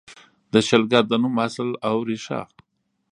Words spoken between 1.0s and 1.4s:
د نوم